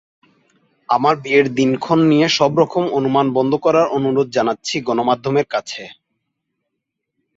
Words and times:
আমার 0.89 1.15
বিয়ের 1.23 1.47
দিনক্ষণ 1.57 1.99
নিয়ে 2.11 2.27
সবরকম 2.37 2.83
অনুমান 2.97 3.27
বন্ধ 3.37 3.53
করার 3.65 3.87
অনুরোধ 3.97 4.27
জানাচ্ছি 4.37 4.75
গণমাধ্যমের 4.87 5.47
কাছে। 5.53 5.83